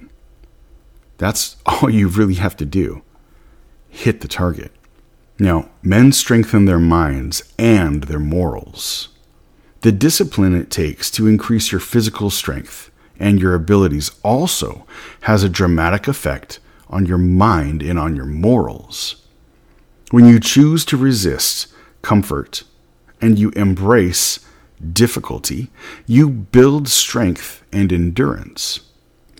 That's 1.19 1.57
all 1.67 1.91
you 1.91 2.09
really 2.09 2.35
have 2.35 2.57
to 2.57 2.65
do. 2.65 3.03
Hit 3.91 4.23
the 4.23 4.29
target. 4.29 4.73
Now, 5.39 5.69
men 5.83 6.13
strengthen 6.13 6.65
their 6.65 6.79
minds 6.79 7.43
and 7.59 8.05
their 8.05 8.19
morals. 8.19 9.10
The 9.83 9.93
discipline 9.93 10.55
it 10.55 10.71
takes 10.71 11.11
to 11.13 11.27
increase 11.27 11.73
your 11.73 11.81
physical 11.81 12.29
strength 12.29 12.91
and 13.19 13.41
your 13.41 13.55
abilities 13.55 14.11
also 14.23 14.87
has 15.23 15.43
a 15.43 15.49
dramatic 15.49 16.07
effect 16.09 16.59
on 16.89 17.07
your 17.07 17.19
mind 17.19 17.83
and 17.83 17.99
on 17.99 18.17
your 18.17 18.27
morals. 18.27 19.17
When 20.11 20.27
you 20.27 20.41
choose 20.41 20.85
to 20.87 20.97
resist 20.97 21.69
comfort 22.03 22.65
and 23.21 23.39
you 23.39 23.51
embrace 23.51 24.41
difficulty, 24.93 25.71
you 26.07 26.29
build 26.29 26.89
strength 26.89 27.63
and 27.73 27.93
endurance. 27.93 28.81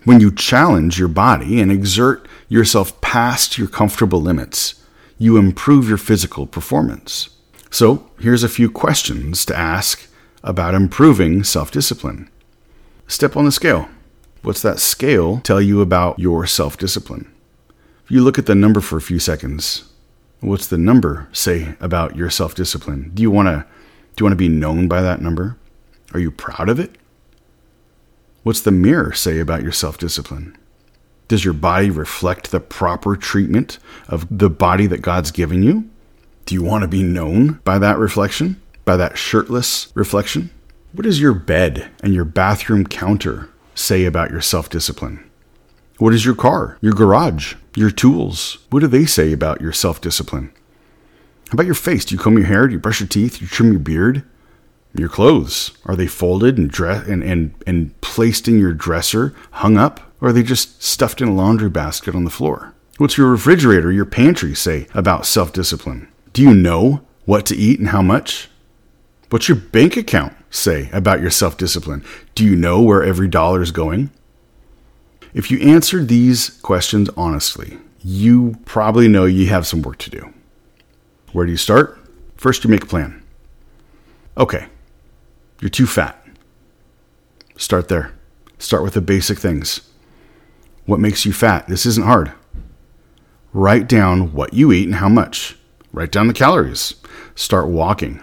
When 0.05 0.19
you 0.19 0.33
challenge 0.33 0.97
your 0.97 1.07
body 1.07 1.59
and 1.59 1.71
exert 1.71 2.27
yourself 2.47 2.99
past 3.01 3.57
your 3.57 3.67
comfortable 3.67 4.21
limits, 4.21 4.75
you 5.17 5.37
improve 5.37 5.87
your 5.87 5.97
physical 5.97 6.47
performance. 6.47 7.29
So, 7.69 8.09
here's 8.19 8.43
a 8.43 8.49
few 8.49 8.71
questions 8.71 9.45
to 9.45 9.57
ask 9.57 10.07
about 10.43 10.73
improving 10.73 11.43
self 11.43 11.71
discipline. 11.71 12.29
Step 13.07 13.35
on 13.35 13.45
the 13.45 13.51
scale. 13.51 13.89
What's 14.41 14.61
that 14.61 14.79
scale 14.79 15.39
tell 15.41 15.61
you 15.61 15.81
about 15.81 16.17
your 16.19 16.47
self 16.47 16.77
discipline? 16.77 17.31
If 18.05 18.11
you 18.11 18.21
look 18.23 18.39
at 18.39 18.45
the 18.45 18.55
number 18.55 18.81
for 18.81 18.97
a 18.97 19.01
few 19.01 19.19
seconds, 19.19 19.85
what's 20.39 20.67
the 20.67 20.77
number 20.77 21.29
say 21.31 21.75
about 21.79 22.15
your 22.15 22.29
self 22.29 22.55
discipline? 22.55 23.11
Do 23.13 23.21
you 23.21 23.31
want 23.31 23.47
to 23.47 23.65
do 24.15 24.23
you 24.23 24.25
want 24.25 24.33
to 24.33 24.37
be 24.37 24.49
known 24.49 24.87
by 24.87 25.01
that 25.01 25.21
number? 25.21 25.57
Are 26.13 26.19
you 26.19 26.31
proud 26.31 26.69
of 26.69 26.79
it? 26.79 26.95
What's 28.43 28.61
the 28.61 28.71
mirror 28.71 29.13
say 29.13 29.39
about 29.39 29.61
your 29.61 29.71
self 29.71 29.97
discipline? 29.97 30.57
Does 31.27 31.45
your 31.45 31.53
body 31.53 31.89
reflect 31.89 32.51
the 32.51 32.59
proper 32.59 33.15
treatment 33.15 33.77
of 34.09 34.27
the 34.29 34.49
body 34.49 34.87
that 34.87 35.01
God's 35.01 35.31
given 35.31 35.63
you? 35.63 35.89
Do 36.45 36.55
you 36.55 36.63
want 36.63 36.81
to 36.81 36.87
be 36.87 37.03
known 37.03 37.61
by 37.63 37.79
that 37.79 37.97
reflection? 37.99 38.61
By 38.91 38.97
that 38.97 39.17
shirtless 39.17 39.87
reflection? 39.95 40.49
What 40.91 41.03
does 41.03 41.21
your 41.21 41.33
bed 41.33 41.89
and 42.03 42.13
your 42.13 42.25
bathroom 42.25 42.85
counter 42.85 43.49
say 43.73 44.03
about 44.03 44.31
your 44.31 44.41
self 44.41 44.69
discipline? 44.69 45.23
What 45.97 46.11
does 46.11 46.25
your 46.25 46.35
car, 46.35 46.77
your 46.81 46.91
garage, 46.91 47.55
your 47.73 47.89
tools, 47.89 48.57
what 48.69 48.81
do 48.81 48.87
they 48.87 49.05
say 49.05 49.31
about 49.31 49.61
your 49.61 49.71
self 49.71 50.01
discipline? 50.01 50.51
How 51.47 51.53
about 51.53 51.67
your 51.67 51.73
face? 51.73 52.03
Do 52.03 52.15
you 52.15 52.19
comb 52.19 52.37
your 52.37 52.47
hair? 52.47 52.67
Do 52.67 52.73
you 52.73 52.79
brush 52.79 52.99
your 52.99 53.07
teeth? 53.07 53.39
Do 53.39 53.45
you 53.45 53.47
trim 53.47 53.71
your 53.71 53.79
beard? 53.79 54.25
Your 54.93 55.07
clothes, 55.07 55.71
are 55.85 55.95
they 55.95 56.07
folded 56.07 56.57
and, 56.57 56.69
dress- 56.69 57.07
and, 57.07 57.23
and, 57.23 57.53
and 57.65 58.01
placed 58.01 58.49
in 58.49 58.59
your 58.59 58.73
dresser, 58.73 59.33
hung 59.51 59.77
up? 59.77 60.01
Or 60.19 60.27
are 60.27 60.33
they 60.33 60.43
just 60.43 60.83
stuffed 60.83 61.21
in 61.21 61.29
a 61.29 61.33
laundry 61.33 61.69
basket 61.69 62.13
on 62.13 62.25
the 62.25 62.29
floor? 62.29 62.73
What's 62.97 63.17
your 63.17 63.31
refrigerator, 63.31 63.89
your 63.89 64.03
pantry 64.03 64.53
say 64.53 64.87
about 64.93 65.25
self 65.25 65.53
discipline? 65.53 66.09
Do 66.33 66.41
you 66.41 66.53
know 66.53 67.07
what 67.23 67.45
to 67.45 67.55
eat 67.55 67.79
and 67.79 67.87
how 67.87 68.01
much? 68.01 68.49
What's 69.31 69.47
your 69.47 69.55
bank 69.55 69.95
account 69.95 70.33
say 70.49 70.89
about 70.91 71.21
your 71.21 71.31
self 71.31 71.55
discipline? 71.55 72.03
Do 72.35 72.43
you 72.43 72.53
know 72.57 72.81
where 72.81 73.01
every 73.01 73.29
dollar 73.29 73.61
is 73.61 73.71
going? 73.71 74.11
If 75.33 75.49
you 75.49 75.57
answer 75.61 76.03
these 76.03 76.49
questions 76.61 77.09
honestly, 77.15 77.77
you 78.03 78.57
probably 78.65 79.07
know 79.07 79.23
you 79.23 79.47
have 79.47 79.65
some 79.65 79.83
work 79.83 79.99
to 79.99 80.09
do. 80.09 80.33
Where 81.31 81.45
do 81.45 81.51
you 81.53 81.57
start? 81.57 81.97
First, 82.35 82.65
you 82.65 82.69
make 82.69 82.83
a 82.83 82.87
plan. 82.87 83.23
Okay, 84.37 84.65
you're 85.61 85.69
too 85.69 85.87
fat. 85.87 86.21
Start 87.55 87.87
there. 87.87 88.11
Start 88.59 88.83
with 88.83 88.95
the 88.95 89.01
basic 89.01 89.39
things. 89.39 89.79
What 90.85 90.99
makes 90.99 91.25
you 91.25 91.31
fat? 91.31 91.69
This 91.69 91.85
isn't 91.85 92.05
hard. 92.05 92.33
Write 93.53 93.87
down 93.87 94.33
what 94.33 94.53
you 94.53 94.73
eat 94.73 94.87
and 94.87 94.95
how 94.95 95.07
much. 95.07 95.57
Write 95.93 96.11
down 96.11 96.27
the 96.27 96.33
calories. 96.33 96.95
Start 97.33 97.69
walking. 97.69 98.19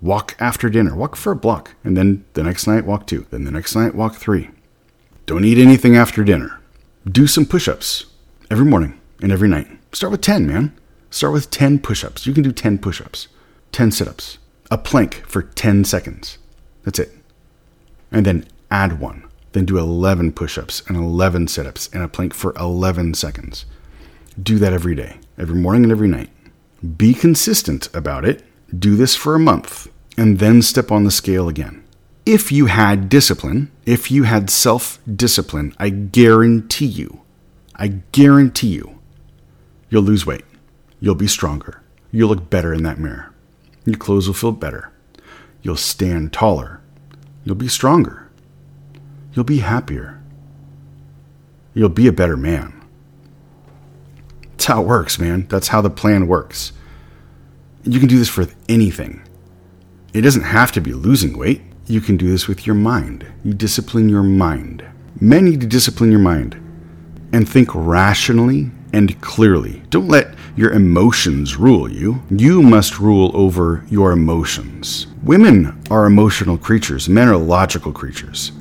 Walk 0.00 0.36
after 0.38 0.68
dinner. 0.68 0.94
Walk 0.94 1.16
for 1.16 1.32
a 1.32 1.36
block. 1.36 1.74
And 1.84 1.96
then 1.96 2.24
the 2.34 2.42
next 2.42 2.66
night, 2.66 2.84
walk 2.84 3.06
two. 3.06 3.26
Then 3.30 3.44
the 3.44 3.50
next 3.50 3.74
night, 3.74 3.94
walk 3.94 4.14
three. 4.16 4.50
Don't 5.26 5.44
eat 5.44 5.58
anything 5.58 5.96
after 5.96 6.24
dinner. 6.24 6.60
Do 7.10 7.26
some 7.26 7.46
push 7.46 7.68
ups 7.68 8.06
every 8.50 8.64
morning 8.64 8.98
and 9.20 9.32
every 9.32 9.48
night. 9.48 9.66
Start 9.92 10.12
with 10.12 10.20
10, 10.20 10.46
man. 10.46 10.72
Start 11.10 11.32
with 11.32 11.50
10 11.50 11.78
push 11.80 12.04
ups. 12.04 12.26
You 12.26 12.34
can 12.34 12.42
do 12.42 12.52
10 12.52 12.78
push 12.78 13.00
ups, 13.00 13.28
10 13.72 13.90
sit 13.90 14.08
ups, 14.08 14.38
a 14.70 14.78
plank 14.78 15.22
for 15.26 15.42
10 15.42 15.84
seconds. 15.84 16.38
That's 16.84 16.98
it. 16.98 17.12
And 18.12 18.26
then 18.26 18.46
add 18.70 19.00
one. 19.00 19.24
Then 19.52 19.64
do 19.64 19.78
11 19.78 20.32
push 20.32 20.58
ups 20.58 20.82
and 20.86 20.96
11 20.96 21.48
sit 21.48 21.66
ups 21.66 21.88
and 21.92 22.02
a 22.02 22.08
plank 22.08 22.34
for 22.34 22.54
11 22.58 23.14
seconds. 23.14 23.64
Do 24.40 24.58
that 24.58 24.72
every 24.72 24.94
day, 24.94 25.16
every 25.38 25.56
morning 25.56 25.82
and 25.84 25.92
every 25.92 26.08
night. 26.08 26.30
Be 26.96 27.14
consistent 27.14 27.88
about 27.94 28.24
it. 28.24 28.44
Do 28.76 28.96
this 28.96 29.14
for 29.14 29.34
a 29.34 29.40
month 29.40 29.88
and 30.16 30.38
then 30.38 30.62
step 30.62 30.90
on 30.90 31.04
the 31.04 31.10
scale 31.10 31.48
again. 31.48 31.84
If 32.26 32.52
you 32.52 32.66
had 32.66 33.08
discipline, 33.08 33.70
if 33.86 34.10
you 34.10 34.24
had 34.24 34.50
self 34.50 34.98
discipline, 35.06 35.74
I 35.78 35.88
guarantee 35.88 36.86
you, 36.86 37.22
I 37.74 37.88
guarantee 38.12 38.68
you, 38.68 38.98
you'll 39.88 40.02
lose 40.02 40.26
weight. 40.26 40.44
You'll 41.00 41.14
be 41.14 41.28
stronger. 41.28 41.82
You'll 42.10 42.28
look 42.28 42.50
better 42.50 42.74
in 42.74 42.82
that 42.82 42.98
mirror. 42.98 43.32
Your 43.86 43.96
clothes 43.96 44.26
will 44.26 44.34
feel 44.34 44.52
better. 44.52 44.90
You'll 45.62 45.76
stand 45.76 46.32
taller. 46.32 46.80
You'll 47.44 47.54
be 47.54 47.68
stronger. 47.68 48.28
You'll 49.32 49.44
be 49.44 49.60
happier. 49.60 50.20
You'll 51.72 51.88
be 51.88 52.08
a 52.08 52.12
better 52.12 52.36
man. 52.36 52.74
That's 54.50 54.66
how 54.66 54.82
it 54.82 54.86
works, 54.86 55.18
man. 55.18 55.46
That's 55.48 55.68
how 55.68 55.80
the 55.80 55.90
plan 55.90 56.26
works. 56.26 56.72
You 57.84 57.98
can 57.98 58.08
do 58.08 58.18
this 58.18 58.28
for 58.28 58.46
anything. 58.68 59.22
It 60.12 60.22
doesn't 60.22 60.42
have 60.42 60.72
to 60.72 60.80
be 60.80 60.92
losing 60.92 61.38
weight. 61.38 61.62
You 61.86 62.00
can 62.00 62.16
do 62.16 62.30
this 62.30 62.48
with 62.48 62.66
your 62.66 62.74
mind. 62.74 63.26
You 63.44 63.54
discipline 63.54 64.08
your 64.08 64.22
mind. 64.22 64.84
Men 65.20 65.44
need 65.44 65.60
to 65.60 65.66
discipline 65.66 66.10
your 66.10 66.20
mind 66.20 66.54
and 67.32 67.48
think 67.48 67.74
rationally 67.74 68.70
and 68.92 69.20
clearly. 69.20 69.82
Don't 69.90 70.08
let 70.08 70.34
your 70.56 70.72
emotions 70.72 71.56
rule 71.56 71.90
you. 71.90 72.22
You 72.30 72.62
must 72.62 72.98
rule 72.98 73.30
over 73.34 73.84
your 73.88 74.12
emotions. 74.12 75.06
Women 75.22 75.82
are 75.90 76.06
emotional 76.06 76.58
creatures, 76.58 77.08
men 77.08 77.28
are 77.28 77.36
logical 77.36 77.92
creatures. 77.92 78.52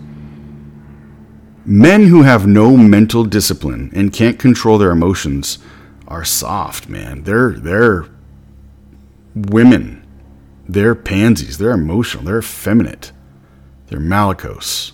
Men 1.66 2.08
who 2.08 2.24
have 2.24 2.48
no 2.48 2.78
mental 2.78 3.24
discipline 3.26 3.92
and 3.94 4.14
can't 4.14 4.40
control 4.40 4.78
their 4.78 4.92
emotions 4.92 5.60
are 6.08 6.24
soft, 6.24 6.88
man. 6.88 7.24
They're 7.24 7.52
they're 7.52 8.06
women. 9.46 10.06
They're 10.68 10.96
pansies. 10.96 11.58
They're 11.58 11.72
emotional. 11.72 12.24
They're 12.24 12.40
effeminate. 12.40 13.12
They're 13.88 14.00
malakos. 14.00 14.92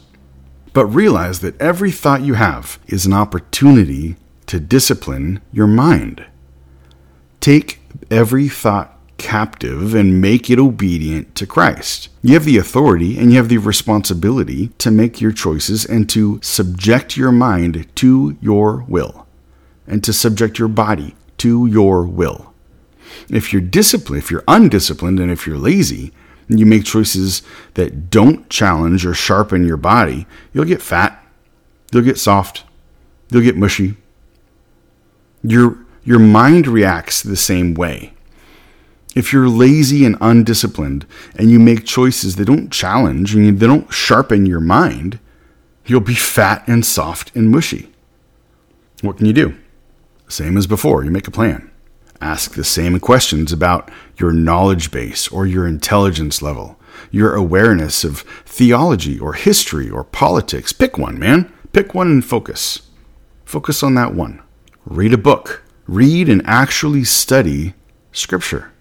But 0.73 0.85
realize 0.87 1.39
that 1.41 1.59
every 1.61 1.91
thought 1.91 2.21
you 2.21 2.35
have 2.35 2.79
is 2.87 3.05
an 3.05 3.13
opportunity 3.13 4.15
to 4.47 4.59
discipline 4.59 5.41
your 5.51 5.67
mind. 5.67 6.25
Take 7.39 7.79
every 8.09 8.47
thought 8.47 8.97
captive 9.17 9.95
and 9.95 10.19
make 10.19 10.49
it 10.49 10.59
obedient 10.59 11.33
to 11.35 11.47
Christ. 11.47 12.09
You 12.21 12.33
have 12.33 12.45
the 12.45 12.57
authority 12.57 13.17
and 13.17 13.31
you 13.31 13.37
have 13.37 13.49
the 13.49 13.57
responsibility 13.57 14.67
to 14.79 14.91
make 14.91 15.21
your 15.21 15.31
choices 15.31 15.85
and 15.85 16.09
to 16.09 16.39
subject 16.41 17.15
your 17.15 17.31
mind 17.31 17.87
to 17.95 18.37
your 18.41 18.83
will 18.87 19.27
and 19.87 20.03
to 20.03 20.13
subject 20.13 20.59
your 20.59 20.67
body 20.67 21.15
to 21.37 21.65
your 21.67 22.05
will. 22.05 22.52
If 23.29 23.51
you're 23.51 23.61
disciplined, 23.61 24.23
if 24.23 24.31
you're 24.31 24.43
undisciplined, 24.47 25.19
and 25.19 25.31
if 25.31 25.47
you're 25.47 25.57
lazy, 25.57 26.11
and 26.49 26.59
you 26.59 26.65
make 26.65 26.83
choices 26.83 27.41
that 27.75 28.09
don't 28.09 28.49
challenge 28.49 29.05
or 29.05 29.13
sharpen 29.13 29.65
your 29.65 29.77
body, 29.77 30.27
you'll 30.53 30.65
get 30.65 30.81
fat, 30.81 31.25
you'll 31.91 32.03
get 32.03 32.19
soft, 32.19 32.63
you'll 33.29 33.43
get 33.43 33.55
mushy. 33.55 33.95
Your, 35.43 35.77
your 36.03 36.19
mind 36.19 36.67
reacts 36.67 37.21
the 37.21 37.35
same 37.35 37.73
way. 37.73 38.13
If 39.15 39.31
you're 39.31 39.49
lazy 39.49 40.05
and 40.05 40.17
undisciplined 40.21 41.05
and 41.35 41.51
you 41.51 41.59
make 41.59 41.85
choices 41.85 42.35
that 42.37 42.45
don't 42.45 42.71
challenge 42.71 43.35
and 43.35 43.59
they 43.59 43.67
don't 43.67 43.91
sharpen 43.93 44.45
your 44.45 44.59
mind, 44.59 45.19
you'll 45.85 45.99
be 45.99 46.15
fat 46.15 46.63
and 46.67 46.85
soft 46.85 47.35
and 47.35 47.51
mushy. 47.51 47.91
What 49.01 49.17
can 49.17 49.25
you 49.25 49.33
do? 49.33 49.55
Same 50.27 50.57
as 50.57 50.65
before, 50.65 51.03
you 51.03 51.11
make 51.11 51.27
a 51.27 51.31
plan. 51.31 51.69
Ask 52.21 52.55
the 52.55 52.63
same 52.63 52.99
questions 52.99 53.51
about 53.51 53.91
your 54.17 54.31
knowledge 54.31 54.91
base 54.91 55.27
or 55.27 55.45
your 55.45 55.67
intelligence 55.67 56.41
level, 56.41 56.79
your 57.11 57.35
awareness 57.35 58.03
of 58.03 58.21
theology 58.45 59.19
or 59.19 59.33
history 59.33 59.89
or 59.89 60.03
politics. 60.03 60.71
Pick 60.71 60.97
one, 60.97 61.19
man. 61.19 61.51
Pick 61.73 61.93
one 61.93 62.07
and 62.07 62.23
focus. 62.23 62.83
Focus 63.45 63.83
on 63.83 63.95
that 63.95 64.13
one. 64.13 64.41
Read 64.85 65.13
a 65.13 65.17
book. 65.17 65.63
Read 65.85 66.29
and 66.29 66.41
actually 66.45 67.03
study 67.03 67.73
Scripture. 68.11 68.71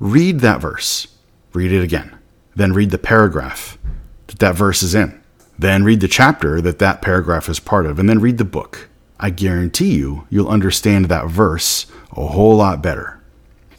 Read 0.00 0.40
that 0.40 0.60
verse. 0.60 1.06
Read 1.52 1.72
it 1.72 1.82
again. 1.82 2.18
Then 2.56 2.72
read 2.72 2.90
the 2.90 2.98
paragraph 2.98 3.78
that 4.26 4.38
that 4.40 4.56
verse 4.56 4.82
is 4.82 4.94
in. 4.94 5.22
Then 5.58 5.84
read 5.84 6.00
the 6.00 6.08
chapter 6.08 6.60
that 6.60 6.78
that 6.80 7.02
paragraph 7.02 7.48
is 7.48 7.60
part 7.60 7.86
of. 7.86 7.98
And 7.98 8.08
then 8.08 8.20
read 8.20 8.38
the 8.38 8.44
book. 8.44 8.88
I 9.20 9.30
guarantee 9.30 9.94
you, 9.94 10.26
you'll 10.30 10.48
understand 10.48 11.04
that 11.04 11.28
verse 11.28 11.86
a 12.16 12.26
whole 12.26 12.56
lot 12.56 12.82
better. 12.82 13.20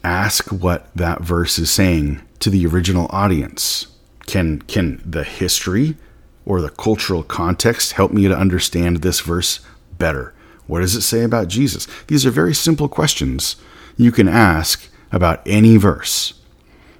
Ask 0.03 0.47
what 0.51 0.87
that 0.95 1.21
verse 1.21 1.57
is 1.59 1.71
saying 1.71 2.21
to 2.39 2.49
the 2.49 2.65
original 2.65 3.07
audience. 3.09 3.87
Can, 4.25 4.61
can 4.63 5.01
the 5.05 5.23
history 5.23 5.95
or 6.45 6.61
the 6.61 6.69
cultural 6.69 7.23
context 7.23 7.93
help 7.93 8.11
me 8.11 8.27
to 8.27 8.37
understand 8.37 8.97
this 8.97 9.21
verse 9.21 9.59
better? 9.97 10.33
What 10.67 10.79
does 10.79 10.95
it 10.95 11.01
say 11.01 11.23
about 11.23 11.47
Jesus? 11.47 11.87
These 12.07 12.25
are 12.25 12.31
very 12.31 12.53
simple 12.53 12.87
questions 12.87 13.55
you 13.97 14.11
can 14.11 14.27
ask 14.27 14.89
about 15.11 15.41
any 15.45 15.77
verse. 15.77 16.33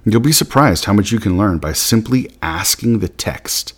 You'll 0.04 0.20
be 0.20 0.32
surprised 0.32 0.84
how 0.84 0.92
much 0.92 1.12
you 1.12 1.18
can 1.18 1.36
learn 1.36 1.58
by 1.58 1.72
simply 1.72 2.30
asking 2.42 2.98
the 2.98 3.08
text 3.08 3.74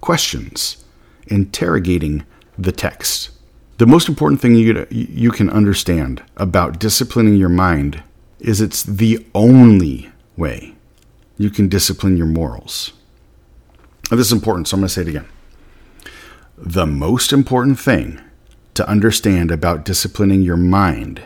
questions, 0.00 0.84
interrogating 1.26 2.24
the 2.58 2.72
text. 2.72 3.30
The 3.78 3.86
most 3.86 4.08
important 4.08 4.40
thing 4.40 4.56
you, 4.56 4.86
you 4.90 5.30
can 5.30 5.48
understand 5.48 6.22
about 6.36 6.80
disciplining 6.80 7.36
your 7.36 7.48
mind 7.48 8.02
is 8.40 8.60
it's 8.60 8.82
the 8.82 9.24
only 9.36 10.10
way 10.36 10.74
you 11.36 11.48
can 11.48 11.68
discipline 11.68 12.16
your 12.16 12.26
morals. 12.26 12.92
Now, 14.10 14.16
this 14.16 14.26
is 14.26 14.32
important, 14.32 14.66
so 14.66 14.76
I'm 14.76 14.80
going 14.80 14.88
to 14.88 14.94
say 14.94 15.02
it 15.02 15.08
again. 15.08 15.28
The 16.56 16.86
most 16.86 17.32
important 17.32 17.78
thing 17.78 18.20
to 18.74 18.88
understand 18.88 19.52
about 19.52 19.84
disciplining 19.84 20.42
your 20.42 20.56
mind 20.56 21.22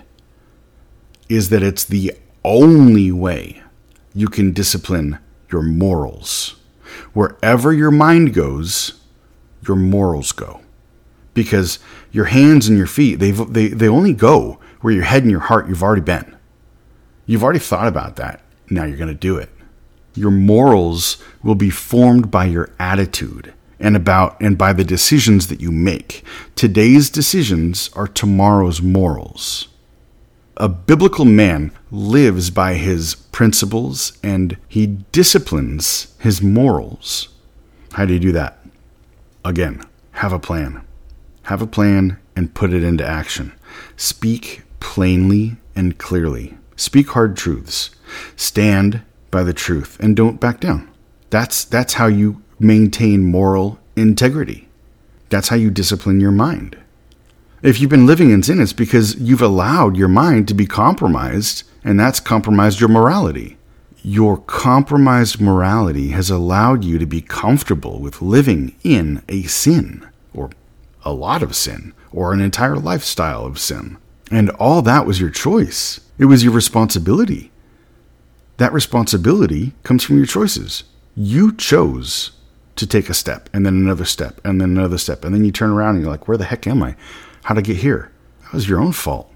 is 1.30 1.48
that 1.48 1.62
it's 1.62 1.84
the 1.84 2.12
only 2.44 3.10
way 3.10 3.62
you 4.14 4.28
can 4.28 4.52
discipline 4.52 5.18
your 5.50 5.62
morals. 5.62 6.56
Wherever 7.14 7.72
your 7.72 7.90
mind 7.90 8.34
goes, 8.34 9.00
your 9.66 9.76
morals 9.76 10.32
go. 10.32 10.61
Because 11.34 11.78
your 12.10 12.26
hands 12.26 12.68
and 12.68 12.76
your 12.76 12.86
feet, 12.86 13.16
they 13.16 13.30
they, 13.30 13.68
they 13.68 13.88
only 13.88 14.12
go 14.12 14.58
where 14.80 14.92
your 14.92 15.04
head 15.04 15.22
and 15.22 15.30
your 15.30 15.40
heart 15.40 15.68
you've 15.68 15.82
already 15.82 16.02
been. 16.02 16.36
You've 17.26 17.42
already 17.42 17.58
thought 17.58 17.88
about 17.88 18.16
that. 18.16 18.42
Now 18.68 18.84
you're 18.84 18.98
going 18.98 19.08
to 19.08 19.14
do 19.14 19.36
it. 19.36 19.50
Your 20.14 20.30
morals 20.30 21.16
will 21.42 21.54
be 21.54 21.70
formed 21.70 22.30
by 22.30 22.46
your 22.46 22.70
attitude 22.78 23.54
and 23.80 23.96
about 23.96 24.40
and 24.40 24.58
by 24.58 24.72
the 24.72 24.84
decisions 24.84 25.48
that 25.48 25.60
you 25.60 25.72
make. 25.72 26.24
Today's 26.54 27.10
decisions 27.10 27.90
are 27.94 28.06
tomorrow's 28.06 28.82
morals. 28.82 29.68
A 30.56 30.68
biblical 30.68 31.24
man 31.24 31.72
lives 31.90 32.50
by 32.50 32.74
his 32.74 33.14
principles 33.14 34.18
and 34.22 34.56
he 34.68 34.86
disciplines 34.86 36.14
his 36.18 36.42
morals. 36.42 37.28
How 37.92 38.04
do 38.04 38.12
you 38.12 38.20
do 38.20 38.32
that? 38.32 38.58
Again, 39.44 39.82
have 40.12 40.32
a 40.32 40.38
plan. 40.38 40.82
Have 41.44 41.62
a 41.62 41.66
plan 41.66 42.18
and 42.36 42.54
put 42.54 42.72
it 42.72 42.82
into 42.82 43.06
action. 43.06 43.52
Speak 43.96 44.62
plainly 44.80 45.56
and 45.74 45.98
clearly. 45.98 46.56
Speak 46.76 47.10
hard 47.10 47.36
truths. 47.36 47.90
Stand 48.36 49.02
by 49.30 49.42
the 49.42 49.54
truth 49.54 49.98
and 50.00 50.16
don't 50.16 50.40
back 50.40 50.60
down. 50.60 50.88
That's 51.30 51.64
that's 51.64 51.94
how 51.94 52.06
you 52.06 52.42
maintain 52.58 53.24
moral 53.24 53.78
integrity. 53.96 54.68
That's 55.30 55.48
how 55.48 55.56
you 55.56 55.70
discipline 55.70 56.20
your 56.20 56.30
mind. 56.32 56.76
If 57.62 57.80
you've 57.80 57.90
been 57.90 58.06
living 58.06 58.30
in 58.30 58.42
sin, 58.42 58.60
it's 58.60 58.72
because 58.72 59.14
you've 59.16 59.40
allowed 59.40 59.96
your 59.96 60.08
mind 60.08 60.48
to 60.48 60.54
be 60.54 60.66
compromised, 60.66 61.62
and 61.84 61.98
that's 61.98 62.20
compromised 62.20 62.80
your 62.80 62.88
morality. 62.88 63.56
Your 64.02 64.36
compromised 64.36 65.40
morality 65.40 66.08
has 66.08 66.28
allowed 66.28 66.82
you 66.82 66.98
to 66.98 67.06
be 67.06 67.20
comfortable 67.20 68.00
with 68.00 68.20
living 68.20 68.74
in 68.82 69.22
a 69.28 69.44
sin, 69.44 70.06
a 71.04 71.12
lot 71.12 71.42
of 71.42 71.56
sin, 71.56 71.94
or 72.12 72.32
an 72.32 72.40
entire 72.40 72.76
lifestyle 72.76 73.44
of 73.44 73.58
sin. 73.58 73.98
And 74.30 74.50
all 74.50 74.82
that 74.82 75.06
was 75.06 75.20
your 75.20 75.30
choice. 75.30 76.00
It 76.18 76.26
was 76.26 76.44
your 76.44 76.52
responsibility. 76.52 77.50
That 78.56 78.72
responsibility 78.72 79.74
comes 79.82 80.04
from 80.04 80.16
your 80.16 80.26
choices. 80.26 80.84
You 81.16 81.54
chose 81.54 82.32
to 82.76 82.86
take 82.86 83.10
a 83.10 83.14
step, 83.14 83.50
and 83.52 83.66
then 83.66 83.74
another 83.74 84.04
step, 84.04 84.40
and 84.44 84.60
then 84.60 84.70
another 84.70 84.98
step, 84.98 85.24
and 85.24 85.34
then 85.34 85.44
you 85.44 85.52
turn 85.52 85.70
around 85.70 85.96
and 85.96 86.02
you're 86.02 86.10
like, 86.10 86.28
where 86.28 86.38
the 86.38 86.44
heck 86.44 86.66
am 86.66 86.82
I? 86.82 86.96
How'd 87.44 87.58
I 87.58 87.60
get 87.60 87.78
here? 87.78 88.12
That 88.42 88.52
was 88.52 88.68
your 88.68 88.80
own 88.80 88.92
fault. 88.92 89.30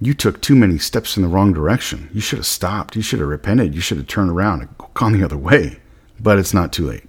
You 0.00 0.14
took 0.14 0.40
too 0.40 0.56
many 0.56 0.78
steps 0.78 1.16
in 1.16 1.22
the 1.22 1.28
wrong 1.28 1.52
direction. 1.52 2.10
You 2.12 2.20
should 2.20 2.40
have 2.40 2.46
stopped. 2.46 2.96
You 2.96 3.02
should 3.02 3.20
have 3.20 3.28
repented. 3.28 3.74
You 3.74 3.80
should 3.80 3.98
have 3.98 4.08
turned 4.08 4.30
around 4.30 4.62
and 4.62 4.68
gone 4.94 5.12
the 5.12 5.24
other 5.24 5.36
way. 5.36 5.78
But 6.18 6.38
it's 6.38 6.52
not 6.52 6.72
too 6.72 6.88
late. 6.88 7.04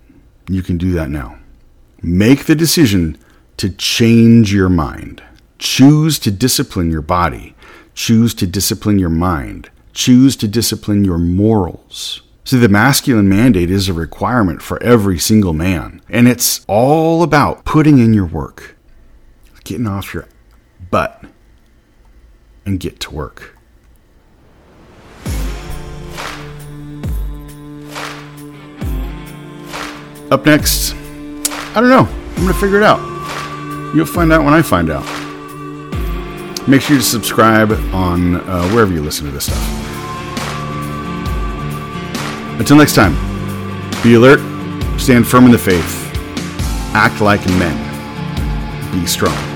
You 0.48 0.62
can 0.62 0.78
do 0.78 0.92
that 0.92 1.10
now. 1.10 1.40
Make 2.04 2.46
the 2.46 2.54
decision 2.54 3.18
to 3.58 3.70
change 3.70 4.54
your 4.54 4.70
mind. 4.70 5.24
Choose 5.60 6.20
to 6.20 6.32
discipline 6.32 6.92
your 6.92 7.02
body. 7.02 7.56
Choose 7.94 8.34
to 8.36 8.48
discipline 8.48 9.00
your 9.00 9.10
mind. 9.10 9.70
Choose 9.94 10.36
to 10.38 10.48
discipline 10.48 11.06
your 11.06 11.18
morals. 11.18 12.22
See, 12.46 12.58
the 12.58 12.68
masculine 12.68 13.30
mandate 13.30 13.72
is 13.72 13.88
a 13.88 13.94
requirement 13.94 14.62
for 14.62 14.82
every 14.84 15.18
single 15.18 15.54
man, 15.54 16.02
and 16.10 16.28
it's 16.28 16.66
all 16.68 17.24
about 17.24 17.64
putting 17.64 18.00
in 18.00 18.14
your 18.14 18.26
work, 18.26 18.76
getting 19.64 19.88
off 19.88 20.14
your 20.14 20.28
butt 20.92 21.24
and 22.66 22.80
get 22.80 23.00
to 23.02 23.12
work. 23.12 23.58
Up 30.30 30.46
next, 30.46 30.96
I 30.96 31.80
don't 31.80 31.90
know. 31.90 32.08
I'm 32.08 32.36
going 32.36 32.48
to 32.48 32.54
figure 32.54 32.78
it 32.78 32.84
out. 32.84 33.13
You'll 33.94 34.06
find 34.08 34.34
out 34.34 34.44
when 34.44 34.54
I 34.54 34.62
find 34.62 34.90
out. 34.90 35.06
Make 36.68 36.82
sure 36.82 36.96
you 36.96 37.02
subscribe 37.02 37.72
on 37.94 38.36
uh, 38.36 38.68
wherever 38.70 38.92
you 38.92 39.02
listen 39.02 39.26
to 39.26 39.32
this 39.32 39.46
stuff. 39.46 39.80
Until 42.60 42.78
next 42.78 42.96
time, 42.96 43.14
be 44.02 44.16
alert, 44.16 44.40
stand 45.00 45.28
firm 45.28 45.46
in 45.46 45.52
the 45.52 45.58
faith, 45.58 46.12
act 46.96 47.22
like 47.22 47.46
men, 47.48 47.78
be 48.92 49.06
strong. 49.06 49.53